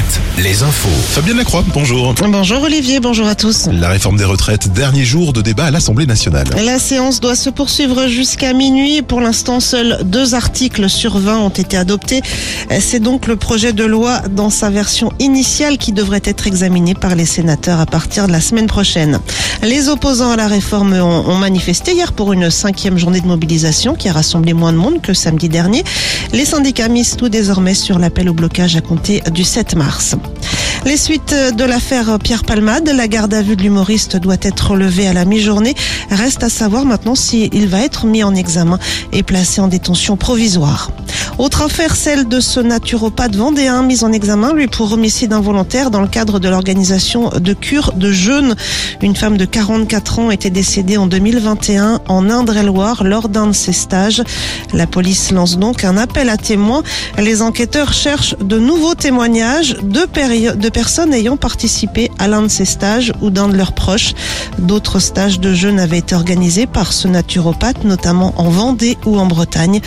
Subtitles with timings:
[0.00, 0.88] retraites, les infos.
[0.88, 2.14] Fabien Lacroix, bonjour.
[2.14, 3.68] Bonjour Olivier, bonjour à tous.
[3.72, 6.46] La réforme des retraites, dernier jour de débat à l'Assemblée nationale.
[6.64, 9.02] La séance doit se poursuivre jusqu'à minuit.
[9.02, 12.22] Pour l'instant, seuls deux articles sur 20 ont été adoptés.
[12.80, 17.14] C'est donc le projet de loi dans sa version initiale qui devrait être examiné par
[17.14, 19.20] les sénateurs à partir de la semaine prochaine.
[19.62, 23.94] Les opposants à la réforme ont, ont manifesté hier pour une cinquième journée de mobilisation
[23.94, 25.84] qui a rassemblé moins de monde que samedi dernier.
[26.32, 29.89] Les syndicats misent tout désormais sur l'appel au blocage à compter du 7 mars.
[30.84, 35.06] Les suites de l'affaire Pierre Palmade, la garde à vue de l'humoriste doit être relevée
[35.06, 35.74] à la mi-journée.
[36.10, 38.78] Reste à savoir maintenant s'il va être mis en examen
[39.12, 40.90] et placé en détention provisoire.
[41.38, 46.00] Autre affaire, celle de ce naturopathe vendéen mis en examen, lui, pour homicide involontaire dans
[46.00, 48.54] le cadre de l'organisation de cure de jeûne.
[49.02, 53.72] Une femme de 44 ans était décédée en 2021 en Indre-et-Loire lors d'un de ses
[53.72, 54.22] stages.
[54.72, 56.82] La police lance donc un appel à témoins.
[57.18, 63.12] Les enquêteurs cherchent de nouveaux témoignages de, personnes ayant participé à l'un de ces stages
[63.20, 64.14] ou d'un de leurs proches.
[64.58, 69.26] D'autres stages de jeûne avaient été organisés par ce naturopathe, notamment en Vendée ou en
[69.26, 69.80] Bretagne.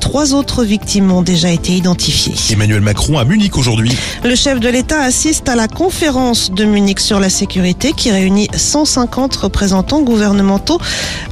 [0.00, 2.34] Trois autres victimes ont déjà été identifiées.
[2.50, 3.96] Emmanuel Macron à Munich aujourd'hui.
[4.24, 8.48] Le chef de l'État assiste à la conférence de Munich sur la sécurité qui réunit
[8.54, 10.78] 150 représentants gouvernementaux.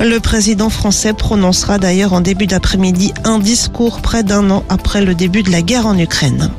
[0.01, 5.15] Le président français prononcera d'ailleurs en début d'après-midi un discours près d'un an après le
[5.15, 6.51] début de la guerre en Ukraine.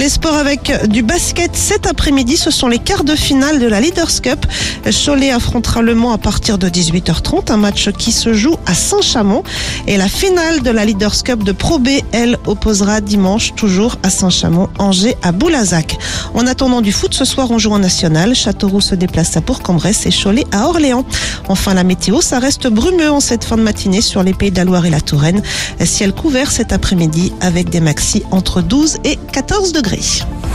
[0.00, 3.82] Les sports avec du basket cet après-midi, ce sont les quarts de finale de la
[3.82, 4.46] Leaders Cup.
[5.04, 9.42] Cholet affrontera Le Mans à partir de 18h30, un match qui se joue à Saint-Chamond.
[9.86, 14.08] Et la finale de la Leaders Cup de Pro B, elle, opposera dimanche toujours à
[14.08, 15.98] Saint-Chamond, Angers à Boulazac.
[16.32, 18.34] En attendant du foot, ce soir on joue en national.
[18.34, 21.04] Châteauroux se déplace à Bourg-en-Bresse et Cholet à Orléans.
[21.48, 24.56] Enfin, la météo, ça reste brumeux en cette fin de matinée sur les pays de
[24.56, 25.42] la Loire et la Touraine.
[25.84, 30.49] Ciel couvert cet après-midi avec des maxis entre 12 et 14 degrés.